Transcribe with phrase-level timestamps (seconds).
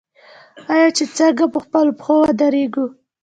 [0.73, 2.85] آیا چې څنګه په خپلو پښو ودریږو؟